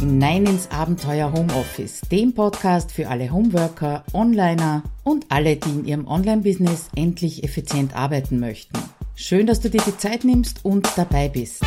[0.00, 6.06] hinein ins Abenteuer Homeoffice, dem Podcast für alle Homeworker, Onliner und alle, die in ihrem
[6.06, 8.78] Online-Business endlich effizient arbeiten möchten.
[9.14, 11.62] Schön, dass du dir die Zeit nimmst und dabei bist.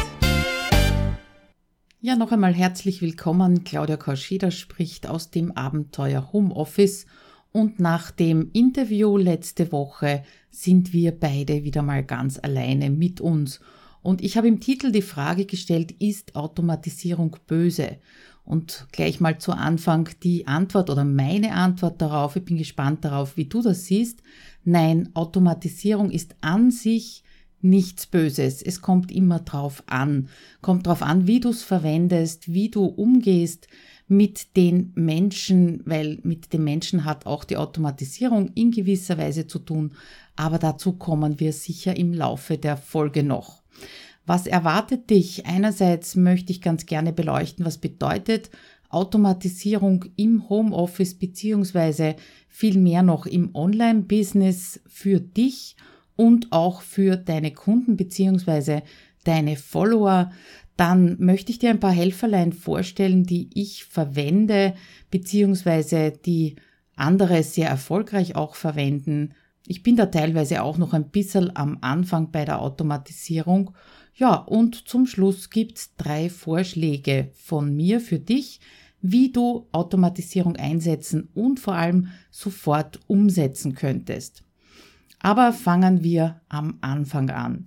[2.01, 3.65] Ja, noch einmal herzlich willkommen.
[3.65, 7.05] Claudia Kauscheder spricht aus dem Abenteuer Homeoffice
[7.51, 13.59] und nach dem Interview letzte Woche sind wir beide wieder mal ganz alleine mit uns
[14.03, 17.97] und ich habe im Titel die Frage gestellt, ist Automatisierung böse?
[18.45, 23.37] Und gleich mal zu Anfang die Antwort oder meine Antwort darauf, ich bin gespannt darauf,
[23.37, 24.21] wie du das siehst.
[24.65, 27.23] Nein, Automatisierung ist an sich
[27.61, 28.61] nichts Böses.
[28.61, 30.27] Es kommt immer drauf an.
[30.61, 33.69] Kommt drauf an, wie du es verwendest, wie du umgehst
[34.09, 39.59] mit den Menschen, weil mit den Menschen hat auch die Automatisierung in gewisser Weise zu
[39.59, 39.93] tun.
[40.35, 43.62] Aber dazu kommen wir sicher im Laufe der Folge noch.
[44.25, 45.45] Was erwartet dich?
[45.45, 48.49] Einerseits möchte ich ganz gerne beleuchten, was bedeutet
[48.89, 52.15] Automatisierung im Homeoffice beziehungsweise
[52.47, 55.75] viel mehr noch im Online-Business für dich
[56.15, 58.83] und auch für deine Kunden beziehungsweise
[59.23, 60.31] deine Follower.
[60.77, 64.75] Dann möchte ich dir ein paar Helferlein vorstellen, die ich verwende
[65.11, 66.55] beziehungsweise die
[66.95, 69.33] andere sehr erfolgreich auch verwenden.
[69.65, 73.71] Ich bin da teilweise auch noch ein bisschen am Anfang bei der Automatisierung
[74.15, 78.59] ja, und zum Schluss gibt's drei Vorschläge von mir für dich,
[79.01, 84.43] wie du Automatisierung einsetzen und vor allem sofort umsetzen könntest.
[85.19, 87.65] Aber fangen wir am Anfang an.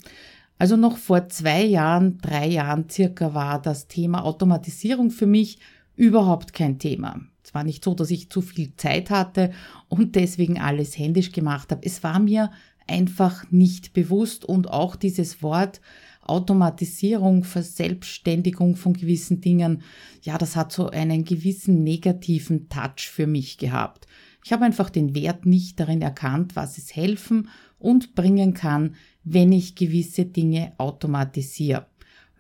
[0.59, 5.59] Also noch vor zwei Jahren, drei Jahren circa war das Thema Automatisierung für mich
[5.97, 7.21] überhaupt kein Thema.
[7.47, 9.53] Es war nicht so, dass ich zu viel Zeit hatte
[9.89, 11.87] und deswegen alles händisch gemacht habe.
[11.87, 12.51] Es war mir
[12.89, 15.81] einfach nicht bewusst und auch dieses Wort
[16.23, 19.83] Automatisierung, Verselbstständigung von gewissen Dingen,
[20.23, 24.09] ja, das hat so einen gewissen negativen Touch für mich gehabt.
[24.45, 29.53] Ich habe einfach den Wert nicht darin erkannt, was es helfen und bringen kann, wenn
[29.53, 31.87] ich gewisse Dinge automatisiere.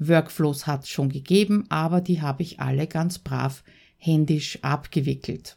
[0.00, 3.62] Workflows hat es schon gegeben, aber die habe ich alle ganz brav
[3.98, 5.56] händisch abgewickelt.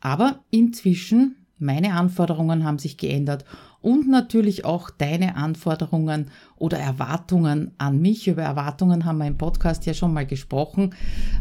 [0.00, 3.44] Aber inzwischen, meine Anforderungen haben sich geändert
[3.82, 8.28] und natürlich auch deine Anforderungen oder Erwartungen an mich.
[8.28, 10.94] Über Erwartungen haben wir im Podcast ja schon mal gesprochen.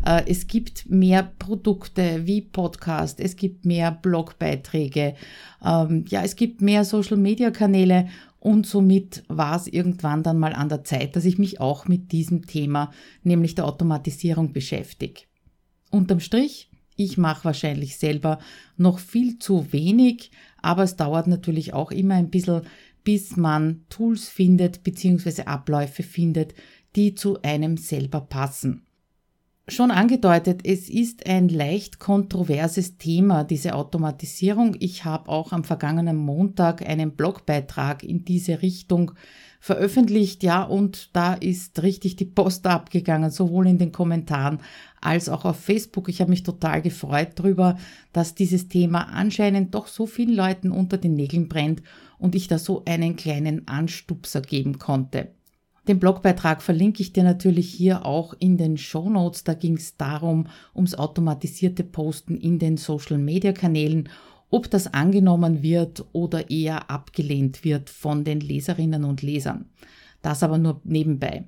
[0.05, 5.15] Äh, es gibt mehr Produkte wie Podcast, es gibt mehr Blogbeiträge,
[5.63, 8.07] ähm, ja, es gibt mehr Social-Media-Kanäle
[8.39, 12.11] und somit war es irgendwann dann mal an der Zeit, dass ich mich auch mit
[12.11, 12.91] diesem Thema,
[13.23, 15.21] nämlich der Automatisierung, beschäftige.
[15.91, 18.39] Unterm Strich ich mache wahrscheinlich selber
[18.77, 20.31] noch viel zu wenig,
[20.61, 22.61] aber es dauert natürlich auch immer ein bisschen,
[23.03, 25.43] bis man Tools findet bzw.
[25.43, 26.53] Abläufe findet,
[26.95, 28.85] die zu einem selber passen.
[29.67, 34.75] Schon angedeutet, es ist ein leicht kontroverses Thema, diese Automatisierung.
[34.79, 39.13] Ich habe auch am vergangenen Montag einen Blogbeitrag in diese Richtung
[39.61, 44.59] veröffentlicht, ja, und da ist richtig die Post abgegangen, sowohl in den Kommentaren
[44.99, 46.09] als auch auf Facebook.
[46.09, 47.77] Ich habe mich total gefreut darüber,
[48.11, 51.83] dass dieses Thema anscheinend doch so vielen Leuten unter den Nägeln brennt
[52.17, 55.29] und ich da so einen kleinen Anstupser geben konnte.
[55.87, 59.43] Den Blogbeitrag verlinke ich dir natürlich hier auch in den Show Notes.
[59.43, 64.09] Da ging es darum, ums automatisierte Posten in den Social Media Kanälen
[64.51, 69.65] ob das angenommen wird oder eher abgelehnt wird von den Leserinnen und Lesern.
[70.21, 71.45] Das aber nur nebenbei.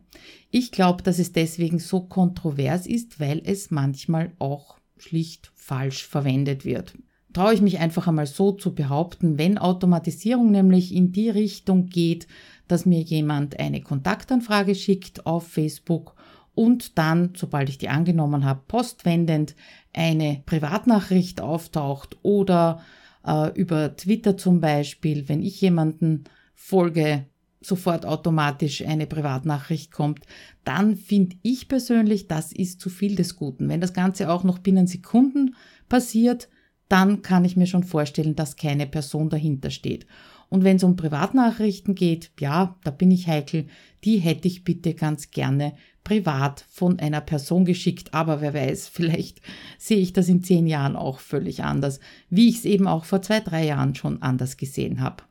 [0.49, 6.65] Ich glaube, dass es deswegen so kontrovers ist, weil es manchmal auch schlicht falsch verwendet
[6.65, 6.97] wird.
[7.33, 12.27] Traue ich mich einfach einmal so zu behaupten, wenn Automatisierung nämlich in die Richtung geht,
[12.67, 16.15] dass mir jemand eine Kontaktanfrage schickt auf Facebook
[16.55, 19.55] und dann, sobald ich die angenommen habe, postwendend
[19.93, 22.81] eine Privatnachricht auftaucht oder
[23.25, 27.25] äh, über Twitter zum Beispiel, wenn ich jemanden folge,
[27.61, 30.25] sofort automatisch eine Privatnachricht kommt,
[30.63, 33.69] dann finde ich persönlich, das ist zu viel des Guten.
[33.69, 35.55] Wenn das Ganze auch noch binnen Sekunden
[35.87, 36.49] passiert,
[36.89, 40.05] dann kann ich mir schon vorstellen, dass keine Person dahinter steht.
[40.49, 43.67] Und wenn es um Privatnachrichten geht, ja, da bin ich heikel,
[44.03, 48.13] die hätte ich bitte ganz gerne privat von einer Person geschickt.
[48.13, 49.41] Aber wer weiß, vielleicht
[49.77, 53.21] sehe ich das in zehn Jahren auch völlig anders, wie ich es eben auch vor
[53.21, 55.23] zwei, drei Jahren schon anders gesehen habe.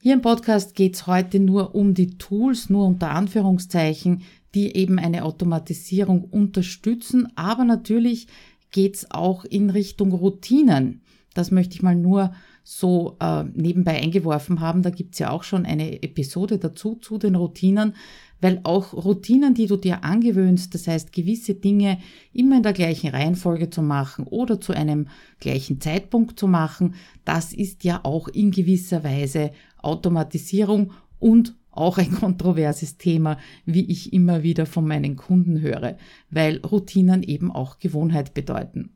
[0.00, 4.22] Hier im Podcast geht es heute nur um die Tools, nur unter Anführungszeichen,
[4.54, 8.26] die eben eine Automatisierung unterstützen, aber natürlich
[8.72, 11.02] geht es auch in Richtung Routinen.
[11.34, 12.34] Das möchte ich mal nur
[12.64, 14.82] so äh, nebenbei eingeworfen haben.
[14.82, 17.94] Da gibt's ja auch schon eine Episode dazu zu den Routinen,
[18.40, 21.98] weil auch Routinen, die du dir angewöhnst, das heißt gewisse Dinge
[22.32, 26.94] immer in der gleichen Reihenfolge zu machen oder zu einem gleichen Zeitpunkt zu machen,
[27.24, 34.12] das ist ja auch in gewisser Weise Automatisierung und auch ein kontroverses Thema, wie ich
[34.12, 35.96] immer wieder von meinen Kunden höre,
[36.30, 38.90] weil Routinen eben auch Gewohnheit bedeuten.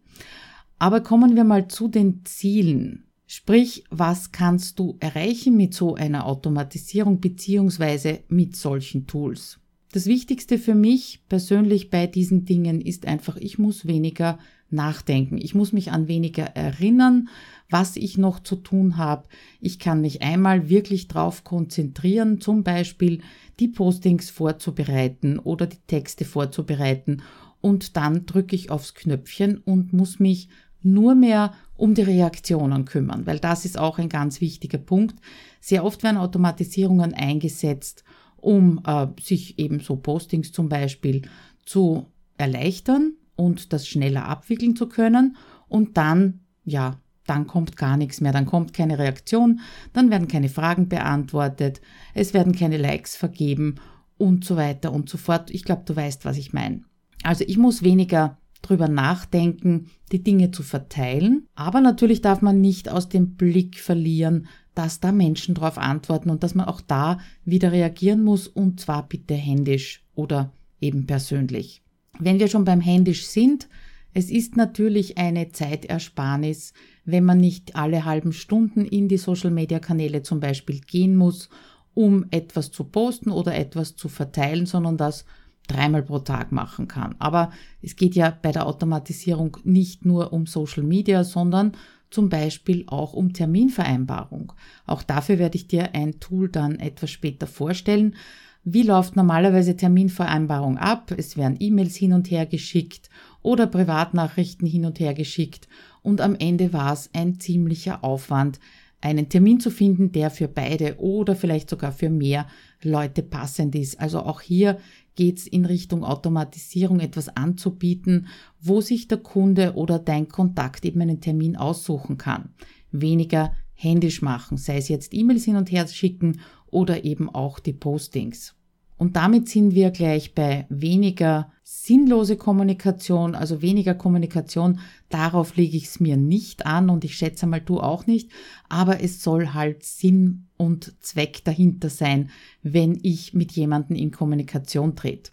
[0.79, 3.06] Aber kommen wir mal zu den Zielen.
[3.27, 9.59] Sprich, was kannst du erreichen mit so einer Automatisierung beziehungsweise mit solchen Tools?
[9.93, 14.39] Das Wichtigste für mich persönlich bei diesen Dingen ist einfach, ich muss weniger
[14.71, 15.39] nachdenken.
[15.39, 17.29] Ich muss mich an weniger erinnern,
[17.69, 19.27] was ich noch zu tun habe.
[19.61, 23.23] Ich kann mich einmal wirklich drauf konzentrieren, zum Beispiel
[23.59, 27.23] die Postings vorzubereiten oder die Texte vorzubereiten
[27.61, 30.49] und dann drücke ich aufs Knöpfchen und muss mich
[30.83, 35.17] nur mehr um die Reaktionen kümmern, weil das ist auch ein ganz wichtiger Punkt.
[35.61, 38.05] Sehr oft werden Automatisierungen eingesetzt,
[38.37, 41.23] um äh, sich eben so Postings zum Beispiel
[41.65, 42.07] zu
[42.39, 45.37] erleichtern und das schneller abwickeln zu können
[45.69, 49.61] und dann, ja, dann kommt gar nichts mehr, dann kommt keine Reaktion,
[49.93, 51.81] dann werden keine Fragen beantwortet,
[52.15, 53.77] es werden keine Likes vergeben
[54.17, 55.51] und so weiter und so fort.
[55.51, 56.83] Ich glaube, du weißt, was ich meine.
[57.23, 61.47] Also ich muss weniger drüber nachdenken, die Dinge zu verteilen.
[61.55, 66.43] Aber natürlich darf man nicht aus dem Blick verlieren, dass da Menschen darauf antworten und
[66.43, 71.83] dass man auch da wieder reagieren muss und zwar bitte händisch oder eben persönlich.
[72.19, 73.69] Wenn wir schon beim händisch sind,
[74.13, 76.73] es ist natürlich eine Zeitersparnis,
[77.05, 81.51] wenn man nicht alle halben Stunden in die Social-Media-Kanäle zum Beispiel gehen muss,
[81.93, 85.25] um etwas zu posten oder etwas zu verteilen, sondern das
[85.67, 87.15] dreimal pro Tag machen kann.
[87.19, 87.51] Aber
[87.83, 91.73] es geht ja bei der Automatisierung nicht nur um Social Media, sondern
[92.11, 94.53] zum Beispiel auch um Terminvereinbarung.
[94.87, 98.15] Auch dafür werde ich dir ein Tool dann etwas später vorstellen.
[98.63, 101.13] Wie läuft normalerweise Terminvereinbarung ab?
[101.17, 103.11] Es werden E-Mails hin und her geschickt
[103.43, 105.69] oder Privatnachrichten hin und her geschickt
[106.07, 108.61] und am Ende war es ein ziemlicher Aufwand,
[109.01, 112.47] einen Termin zu finden, der für beide oder vielleicht sogar für mehr
[112.83, 114.01] Leute passend ist.
[114.01, 114.79] Also auch hier
[115.17, 118.29] geht es in Richtung Automatisierung etwas anzubieten,
[118.61, 122.51] wo sich der Kunde oder dein Kontakt eben einen Termin aussuchen kann.
[122.93, 127.73] Weniger händisch machen, sei es jetzt E-Mails hin und her schicken oder eben auch die
[127.73, 128.56] Postings.
[128.99, 134.81] Und damit sind wir gleich bei weniger sinnlose Kommunikation, also weniger Kommunikation.
[135.09, 138.31] Darauf lege ich es mir nicht an und ich schätze mal du auch nicht.
[138.69, 142.31] Aber es soll halt Sinn und Zweck dahinter sein,
[142.63, 145.33] wenn ich mit jemandem in Kommunikation trete.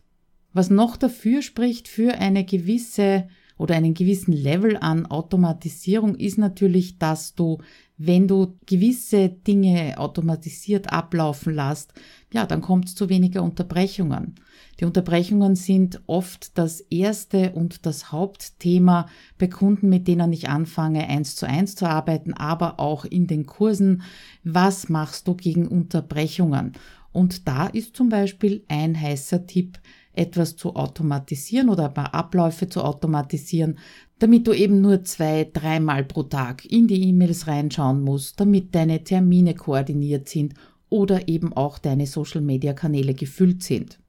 [0.52, 3.28] Was noch dafür spricht für eine gewisse
[3.64, 7.60] oder einen gewissen Level an Automatisierung ist natürlich, dass du,
[7.98, 11.94] wenn du gewisse Dinge automatisiert ablaufen lässt,
[12.34, 14.36] ja, dann kommt es zu weniger Unterbrechungen.
[14.82, 19.06] Die Unterbrechungen sind oft das erste und das Hauptthema
[19.38, 23.46] bei Kunden, mit denen ich anfange, eins zu eins zu arbeiten, aber auch in den
[23.46, 24.02] Kursen.
[24.44, 26.74] Was machst du gegen Unterbrechungen?
[27.14, 29.80] Und da ist zum Beispiel ein heißer Tipp,
[30.14, 33.78] etwas zu automatisieren oder ein paar Abläufe zu automatisieren,
[34.20, 39.04] damit du eben nur zwei, dreimal pro Tag in die E-Mails reinschauen musst, damit deine
[39.04, 40.54] Termine koordiniert sind
[40.90, 44.00] oder eben auch deine Social-Media-Kanäle gefüllt sind.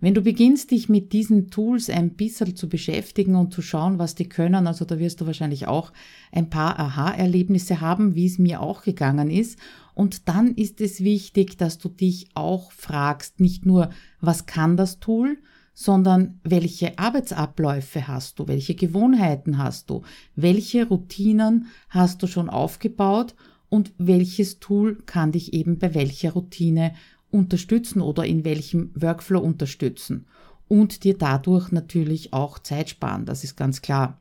[0.00, 4.14] Wenn du beginnst, dich mit diesen Tools ein bisschen zu beschäftigen und zu schauen, was
[4.14, 5.92] die können, also da wirst du wahrscheinlich auch
[6.30, 9.58] ein paar Aha-Erlebnisse haben, wie es mir auch gegangen ist.
[9.94, 13.90] Und dann ist es wichtig, dass du dich auch fragst, nicht nur,
[14.20, 15.38] was kann das Tool,
[15.74, 20.02] sondern welche Arbeitsabläufe hast du, welche Gewohnheiten hast du,
[20.36, 23.34] welche Routinen hast du schon aufgebaut
[23.68, 26.94] und welches Tool kann dich eben bei welcher Routine
[27.30, 30.26] unterstützen oder in welchem Workflow unterstützen
[30.66, 34.20] und dir dadurch natürlich auch Zeit sparen, das ist ganz klar.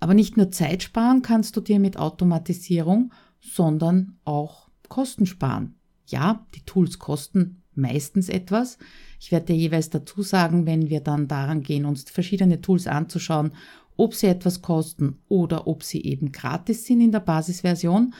[0.00, 5.76] Aber nicht nur Zeit sparen kannst du dir mit Automatisierung, sondern auch Kosten sparen.
[6.06, 8.78] Ja, die Tools kosten meistens etwas.
[9.18, 13.52] Ich werde dir jeweils dazu sagen, wenn wir dann daran gehen, uns verschiedene Tools anzuschauen,
[13.96, 18.12] ob sie etwas kosten oder ob sie eben gratis sind in der Basisversion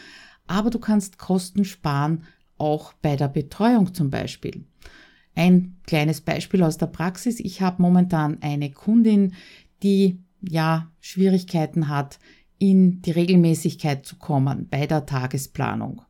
[0.47, 2.25] aber du kannst Kosten sparen,
[2.65, 4.65] auch bei der Betreuung zum Beispiel.
[5.35, 7.39] Ein kleines Beispiel aus der Praxis.
[7.41, 9.35] Ich habe momentan eine Kundin,
[9.83, 12.19] die ja Schwierigkeiten hat,
[12.59, 16.03] in die Regelmäßigkeit zu kommen bei der Tagesplanung.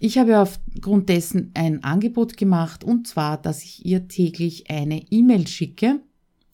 [0.00, 5.46] Ich habe aufgrund dessen ein Angebot gemacht und zwar, dass ich ihr täglich eine E-Mail
[5.46, 6.00] schicke,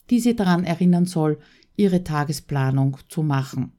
[0.09, 1.39] die sie daran erinnern soll,
[1.75, 3.73] ihre Tagesplanung zu machen.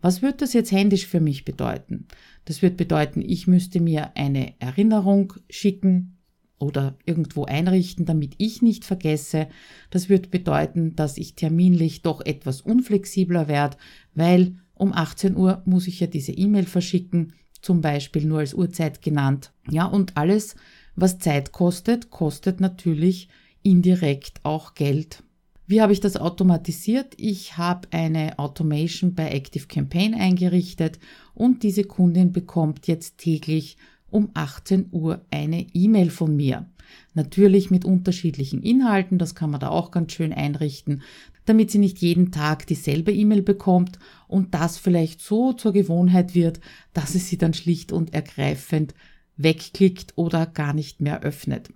[0.00, 2.06] Was wird das jetzt händisch für mich bedeuten?
[2.44, 6.18] Das wird bedeuten, ich müsste mir eine Erinnerung schicken
[6.58, 9.48] oder irgendwo einrichten, damit ich nicht vergesse.
[9.90, 13.76] Das wird bedeuten, dass ich terminlich doch etwas unflexibler werde,
[14.14, 19.02] weil um 18 Uhr muss ich ja diese E-Mail verschicken, zum Beispiel nur als Uhrzeit
[19.02, 19.52] genannt.
[19.70, 20.54] Ja, und alles,
[20.94, 23.28] was Zeit kostet, kostet natürlich
[23.62, 25.22] indirekt auch Geld.
[25.66, 27.14] Wie habe ich das automatisiert?
[27.16, 31.00] Ich habe eine Automation bei Active Campaign eingerichtet
[31.34, 33.76] und diese Kundin bekommt jetzt täglich
[34.08, 36.66] um 18 Uhr eine E-Mail von mir.
[37.14, 41.02] Natürlich mit unterschiedlichen Inhalten, das kann man da auch ganz schön einrichten,
[41.46, 46.60] damit sie nicht jeden Tag dieselbe E-Mail bekommt und das vielleicht so zur Gewohnheit wird,
[46.92, 48.94] dass es sie dann schlicht und ergreifend
[49.36, 51.72] wegklickt oder gar nicht mehr öffnet.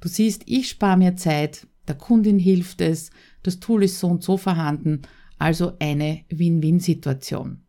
[0.00, 3.10] Du siehst, ich spare mir Zeit, der Kundin hilft es,
[3.42, 5.02] das Tool ist so und so vorhanden,
[5.38, 7.62] also eine Win-Win-Situation.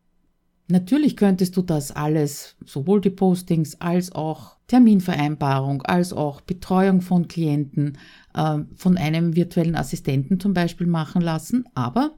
[0.69, 7.27] Natürlich könntest du das alles, sowohl die Postings als auch Terminvereinbarung, als auch Betreuung von
[7.27, 7.97] Klienten
[8.33, 12.15] äh, von einem virtuellen Assistenten zum Beispiel machen lassen, aber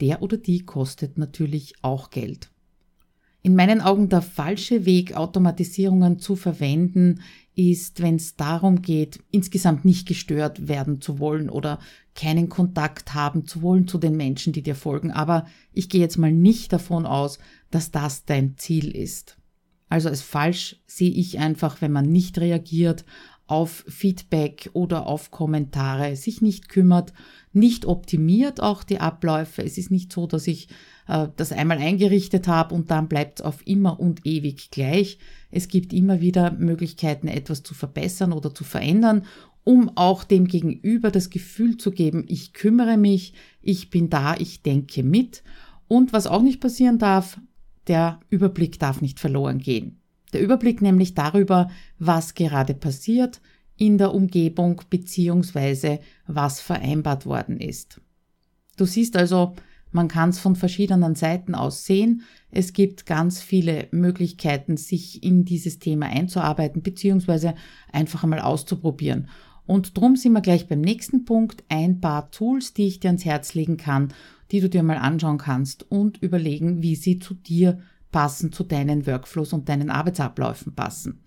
[0.00, 2.50] der oder die kostet natürlich auch Geld.
[3.46, 7.20] In meinen Augen der falsche Weg, Automatisierungen zu verwenden,
[7.54, 11.78] ist, wenn es darum geht, insgesamt nicht gestört werden zu wollen oder
[12.16, 15.12] keinen Kontakt haben zu wollen zu den Menschen, die dir folgen.
[15.12, 17.38] Aber ich gehe jetzt mal nicht davon aus,
[17.70, 19.38] dass das dein Ziel ist.
[19.88, 23.04] Also als falsch sehe ich einfach, wenn man nicht reagiert
[23.46, 27.12] auf Feedback oder auf Kommentare, sich nicht kümmert,
[27.52, 29.62] nicht optimiert auch die Abläufe.
[29.62, 30.68] Es ist nicht so, dass ich
[31.06, 35.18] äh, das einmal eingerichtet habe und dann bleibt es auf immer und ewig gleich.
[35.50, 39.24] Es gibt immer wieder Möglichkeiten, etwas zu verbessern oder zu verändern,
[39.64, 44.62] um auch dem Gegenüber das Gefühl zu geben, ich kümmere mich, ich bin da, ich
[44.62, 45.42] denke mit.
[45.88, 47.40] Und was auch nicht passieren darf,
[47.86, 50.00] der Überblick darf nicht verloren gehen.
[50.36, 53.40] Der Überblick nämlich darüber, was gerade passiert
[53.78, 58.02] in der Umgebung beziehungsweise was vereinbart worden ist.
[58.76, 59.54] Du siehst also,
[59.92, 62.20] man kann es von verschiedenen Seiten aus sehen.
[62.50, 67.54] Es gibt ganz viele Möglichkeiten, sich in dieses Thema einzuarbeiten beziehungsweise
[67.90, 69.30] einfach einmal auszuprobieren.
[69.64, 71.64] Und drum sind wir gleich beim nächsten Punkt.
[71.70, 74.12] Ein paar Tools, die ich dir ans Herz legen kann,
[74.50, 77.78] die du dir mal anschauen kannst und überlegen, wie sie zu dir
[78.16, 81.20] passen, zu deinen Workflows und deinen Arbeitsabläufen passen.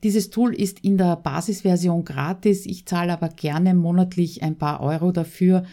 [0.03, 2.65] Dieses Tool ist in der Basisversion gratis.
[2.65, 5.63] Ich zahle aber gerne monatlich ein paar Euro dafür,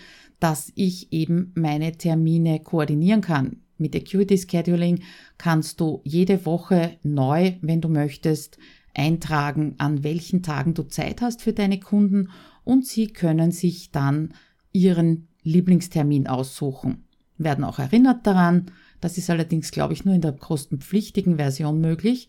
[0.40, 3.62] dass ich eben meine Termine koordinieren kann.
[3.78, 5.00] Mit Acuity Scheduling
[5.38, 8.58] kannst du jede Woche neu, wenn du möchtest,
[8.94, 12.28] eintragen, an welchen Tagen du Zeit hast für deine Kunden
[12.64, 14.34] und sie können sich dann
[14.72, 17.04] ihren Lieblingstermin aussuchen.
[17.38, 18.66] Werden auch erinnert daran,
[19.00, 22.28] das ist allerdings, glaube ich, nur in der kostenpflichtigen Version möglich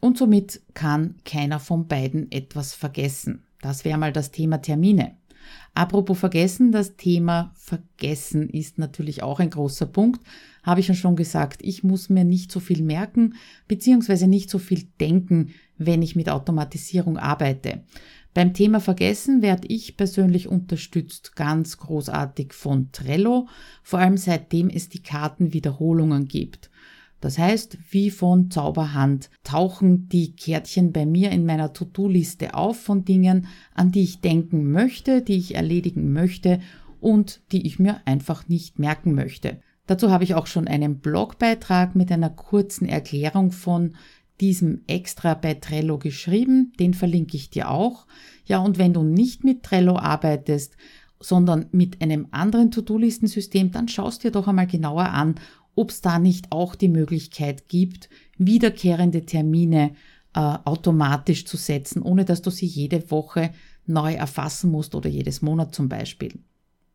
[0.00, 3.44] und somit kann keiner von beiden etwas vergessen.
[3.62, 5.16] Das wäre mal das Thema Termine.
[5.74, 10.20] Apropos vergessen, das Thema Vergessen ist natürlich auch ein großer Punkt.
[10.62, 13.34] Habe ich ja schon gesagt, ich muss mir nicht so viel merken,
[13.68, 17.84] beziehungsweise nicht so viel denken, wenn ich mit Automatisierung arbeite.
[18.34, 23.48] Beim Thema Vergessen werde ich persönlich unterstützt ganz großartig von Trello,
[23.82, 26.70] vor allem seitdem es die Kartenwiederholungen gibt.
[27.22, 33.04] Das heißt, wie von Zauberhand tauchen die Kärtchen bei mir in meiner To-Do-Liste auf von
[33.04, 36.58] Dingen, an die ich denken möchte, die ich erledigen möchte
[37.00, 39.60] und die ich mir einfach nicht merken möchte.
[39.86, 43.94] Dazu habe ich auch schon einen Blogbeitrag mit einer kurzen Erklärung von
[44.40, 48.08] diesem extra bei Trello geschrieben, den verlinke ich dir auch.
[48.46, 50.76] Ja, und wenn du nicht mit Trello arbeitest,
[51.20, 55.36] sondern mit einem anderen To-Do-Listensystem, dann schaust dir doch einmal genauer an,
[55.74, 59.92] ob es da nicht auch die Möglichkeit gibt, wiederkehrende Termine
[60.34, 63.50] äh, automatisch zu setzen, ohne dass du sie jede Woche
[63.86, 66.40] neu erfassen musst oder jedes Monat zum Beispiel.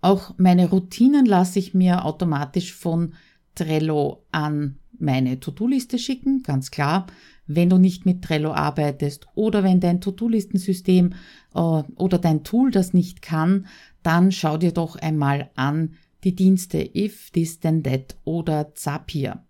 [0.01, 3.13] Auch meine Routinen lasse ich mir automatisch von
[3.55, 7.07] Trello an meine To-Do-Liste schicken, ganz klar
[7.47, 11.13] wenn du nicht mit Trello arbeitest oder wenn dein To-Do-Listensystem
[11.55, 13.65] äh, oder dein Tool das nicht kann,
[14.03, 19.43] dann schau dir doch einmal an die Dienste If, This, Then, That oder Zapier.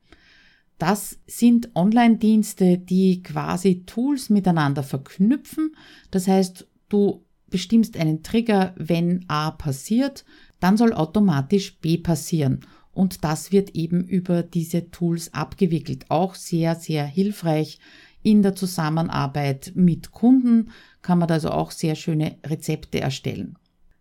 [0.77, 5.75] Das sind Online-Dienste, die quasi Tools miteinander verknüpfen.
[6.11, 10.25] Das heißt, du bestimmst einen Trigger, wenn A passiert,
[10.59, 12.61] dann soll automatisch B passieren.
[12.97, 16.05] und das wird eben über diese Tools abgewickelt.
[16.09, 17.77] Auch sehr, sehr hilfreich
[18.23, 20.71] in der Zusammenarbeit mit Kunden
[21.03, 23.55] kann man also auch sehr schöne Rezepte erstellen.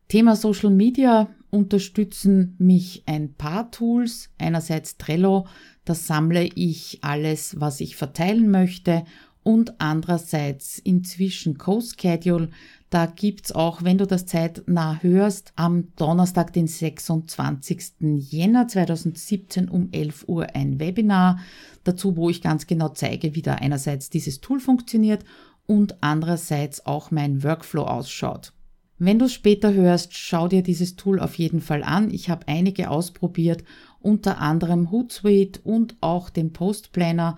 [0.09, 4.31] Thema Social Media unterstützen mich ein paar Tools.
[4.39, 5.47] Einerseits Trello,
[5.85, 9.05] da sammle ich alles, was ich verteilen möchte
[9.47, 12.51] und andererseits inzwischen CoSchedule.
[12.91, 17.95] Da gibt's auch, wenn du das zeitnah hörst, am Donnerstag, den 26.
[18.01, 21.39] Jänner 2017 um 11 Uhr ein Webinar
[21.85, 25.25] dazu, wo ich ganz genau zeige, wie da einerseits dieses Tool funktioniert
[25.67, 28.53] und andererseits auch mein Workflow ausschaut.
[28.99, 32.11] Wenn du später hörst, schau dir dieses Tool auf jeden Fall an.
[32.11, 33.63] Ich habe einige ausprobiert,
[34.01, 37.37] unter anderem Hootsuite und auch den Post Planner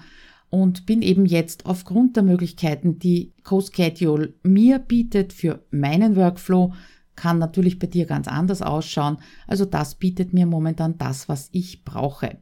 [0.50, 6.75] und bin eben jetzt aufgrund der Möglichkeiten, die CoSchedule mir bietet für meinen Workflow,
[7.17, 9.19] kann natürlich bei dir ganz anders ausschauen.
[9.47, 12.38] Also das bietet mir momentan das, was ich brauche.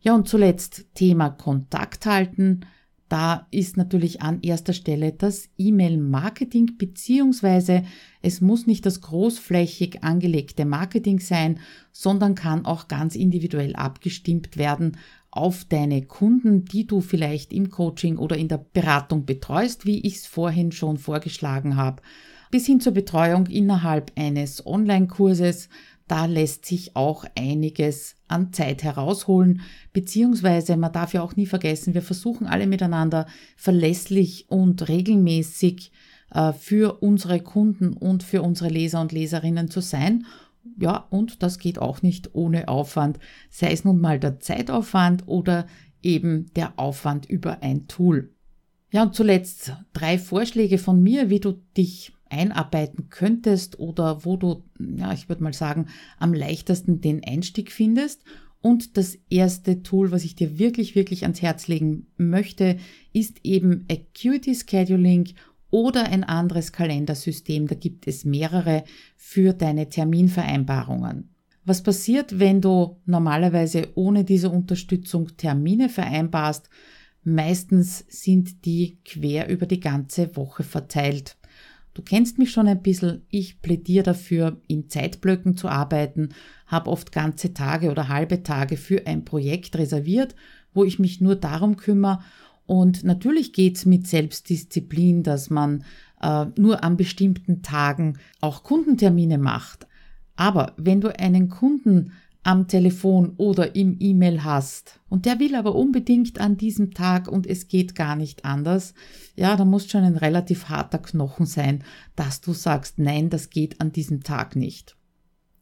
[0.00, 2.60] Ja, und zuletzt Thema Kontakt halten.
[3.08, 7.84] Da ist natürlich an erster Stelle das E-Mail-Marketing, beziehungsweise
[8.20, 11.60] es muss nicht das großflächig angelegte Marketing sein,
[11.92, 14.96] sondern kann auch ganz individuell abgestimmt werden
[15.30, 20.16] auf deine Kunden, die du vielleicht im Coaching oder in der Beratung betreust, wie ich
[20.16, 22.02] es vorhin schon vorgeschlagen habe,
[22.50, 25.68] bis hin zur Betreuung innerhalb eines Online-Kurses,
[26.08, 31.94] da lässt sich auch einiges an Zeit herausholen, beziehungsweise man darf ja auch nie vergessen,
[31.94, 35.90] wir versuchen alle miteinander verlässlich und regelmäßig
[36.32, 40.26] äh, für unsere Kunden und für unsere Leser und Leserinnen zu sein.
[40.78, 43.18] Ja, und das geht auch nicht ohne Aufwand,
[43.50, 45.66] sei es nun mal der Zeitaufwand oder
[46.02, 48.30] eben der Aufwand über ein Tool.
[48.92, 54.64] Ja, und zuletzt drei Vorschläge von mir, wie du dich einarbeiten könntest oder wo du,
[54.78, 55.86] ja, ich würde mal sagen,
[56.18, 58.24] am leichtesten den Einstieg findest.
[58.60, 62.78] Und das erste Tool, was ich dir wirklich, wirklich ans Herz legen möchte,
[63.12, 65.28] ist eben Acuity Scheduling
[65.70, 67.66] oder ein anderes Kalendersystem.
[67.66, 68.84] Da gibt es mehrere
[69.16, 71.30] für deine Terminvereinbarungen.
[71.64, 76.70] Was passiert, wenn du normalerweise ohne diese Unterstützung Termine vereinbarst?
[77.24, 81.35] Meistens sind die quer über die ganze Woche verteilt.
[81.96, 83.22] Du kennst mich schon ein bisschen.
[83.30, 86.28] Ich plädiere dafür, in Zeitblöcken zu arbeiten,
[86.66, 90.34] habe oft ganze Tage oder halbe Tage für ein Projekt reserviert,
[90.74, 92.18] wo ich mich nur darum kümmere.
[92.66, 95.84] Und natürlich geht's mit Selbstdisziplin, dass man
[96.20, 99.86] äh, nur an bestimmten Tagen auch Kundentermine macht.
[100.36, 102.12] Aber wenn du einen Kunden
[102.46, 107.44] am Telefon oder im E-Mail hast und der will aber unbedingt an diesem Tag und
[107.44, 108.94] es geht gar nicht anders,
[109.34, 111.82] ja, da muss schon ein relativ harter Knochen sein,
[112.14, 114.96] dass du sagst, nein, das geht an diesem Tag nicht.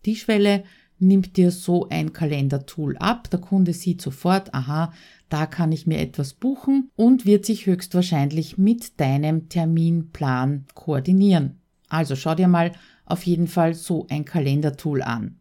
[0.04, 0.64] Die Schwelle
[0.98, 4.92] nimmt dir so ein Kalendertool ab, der Kunde sieht sofort, aha,
[5.30, 11.62] da kann ich mir etwas buchen und wird sich höchstwahrscheinlich mit deinem Terminplan koordinieren.
[11.88, 12.72] Also schau dir mal
[13.06, 15.40] auf jeden Fall so ein Kalendertool an.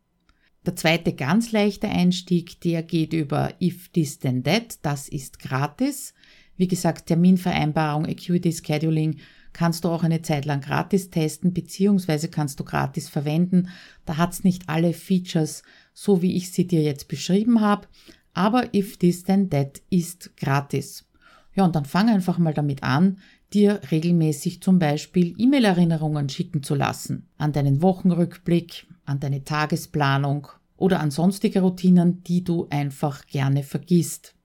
[0.66, 4.80] Der zweite ganz leichte Einstieg, der geht über If This Then That.
[4.82, 6.14] Das ist gratis.
[6.56, 9.18] Wie gesagt, Terminvereinbarung, Acuity Scheduling
[9.52, 13.70] kannst du auch eine Zeit lang gratis testen, beziehungsweise kannst du gratis verwenden.
[14.06, 17.88] Da hat's nicht alle Features, so wie ich sie dir jetzt beschrieben habe.
[18.34, 21.08] Aber If This Then That ist gratis.
[21.56, 23.20] Ja, und dann fang einfach mal damit an,
[23.54, 27.28] dir regelmäßig zum Beispiel E-Mail-Erinnerungen schicken zu lassen.
[27.38, 34.36] An deinen Wochenrückblick, an deine Tagesplanung oder an sonstige Routinen, die du einfach gerne vergisst.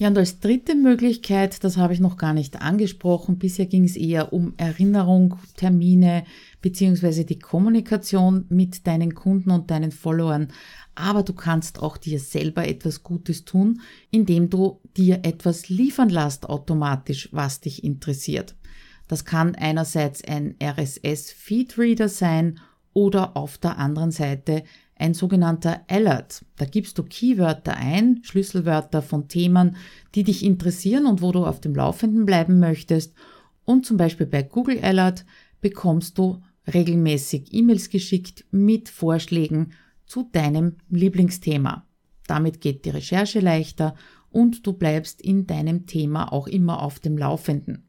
[0.00, 3.96] Ja, und als dritte Möglichkeit, das habe ich noch gar nicht angesprochen, bisher ging es
[3.96, 6.22] eher um Erinnerung, Termine
[6.62, 10.52] beziehungsweise die Kommunikation mit deinen Kunden und deinen Followern.
[10.94, 13.80] Aber du kannst auch dir selber etwas Gutes tun,
[14.12, 18.54] indem du dir etwas liefern lässt automatisch, was dich interessiert.
[19.08, 22.60] Das kann einerseits ein RSS-Feedreader sein
[22.98, 24.64] oder auf der anderen Seite
[24.96, 26.44] ein sogenannter Alert.
[26.56, 29.76] Da gibst du Keywörter ein, Schlüsselwörter von Themen,
[30.16, 33.14] die dich interessieren und wo du auf dem Laufenden bleiben möchtest.
[33.64, 35.24] Und zum Beispiel bei Google Alert
[35.60, 41.86] bekommst du regelmäßig E-Mails geschickt mit Vorschlägen zu deinem Lieblingsthema.
[42.26, 43.94] Damit geht die Recherche leichter
[44.28, 47.87] und du bleibst in deinem Thema auch immer auf dem Laufenden.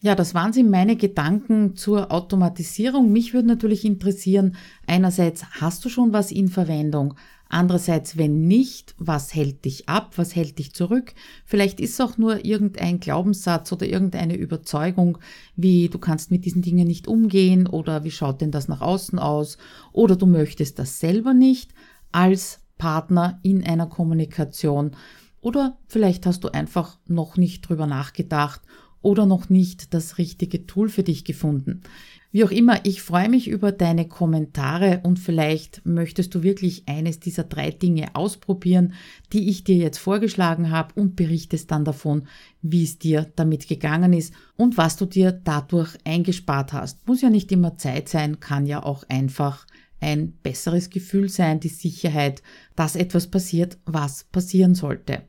[0.00, 3.10] Ja, das waren sie meine Gedanken zur Automatisierung.
[3.10, 4.54] Mich würde natürlich interessieren,
[4.86, 7.14] einerseits hast du schon was in Verwendung,
[7.48, 11.14] andererseits wenn nicht, was hält dich ab, was hält dich zurück?
[11.44, 15.18] Vielleicht ist es auch nur irgendein Glaubenssatz oder irgendeine Überzeugung,
[15.56, 19.18] wie du kannst mit diesen Dingen nicht umgehen oder wie schaut denn das nach außen
[19.18, 19.58] aus
[19.92, 21.74] oder du möchtest das selber nicht.
[22.12, 24.92] Als Partner in einer Kommunikation
[25.40, 28.62] oder vielleicht hast du einfach noch nicht drüber nachgedacht
[29.02, 31.82] oder noch nicht das richtige Tool für dich gefunden.
[32.30, 37.20] Wie auch immer, ich freue mich über deine Kommentare und vielleicht möchtest du wirklich eines
[37.20, 38.92] dieser drei Dinge ausprobieren,
[39.32, 42.28] die ich dir jetzt vorgeschlagen habe und berichtest dann davon,
[42.60, 47.06] wie es dir damit gegangen ist und was du dir dadurch eingespart hast.
[47.08, 49.66] Muss ja nicht immer Zeit sein, kann ja auch einfach
[50.00, 52.42] ein besseres Gefühl sein, die Sicherheit,
[52.76, 55.22] dass etwas passiert, was passieren sollte.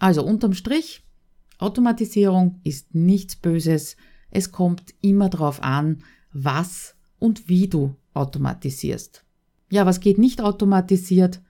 [0.00, 1.04] Also unterm Strich,
[1.62, 3.96] Automatisierung ist nichts Böses.
[4.30, 9.24] Es kommt immer darauf an, was und wie du automatisierst.
[9.70, 11.40] Ja, was geht nicht automatisiert?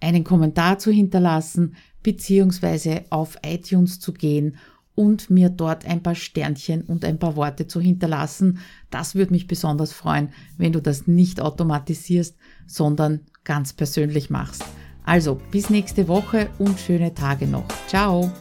[0.00, 4.56] Einen Kommentar zu hinterlassen, beziehungsweise auf iTunes zu gehen
[4.94, 8.58] und mir dort ein paar Sternchen und ein paar Worte zu hinterlassen.
[8.90, 14.64] Das würde mich besonders freuen, wenn du das nicht automatisierst, sondern ganz persönlich machst.
[15.04, 17.66] Also bis nächste Woche und schöne Tage noch.
[17.86, 18.32] Ciao!